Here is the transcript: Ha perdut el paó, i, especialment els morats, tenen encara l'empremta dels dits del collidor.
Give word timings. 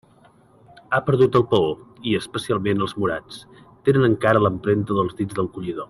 Ha 0.89 0.99
perdut 1.09 1.37
el 1.39 1.45
paó, 1.51 1.67
i, 2.11 2.15
especialment 2.21 2.81
els 2.87 2.97
morats, 3.03 3.39
tenen 3.91 4.09
encara 4.11 4.43
l'empremta 4.47 4.99
dels 5.03 5.19
dits 5.21 5.41
del 5.43 5.53
collidor. 5.59 5.79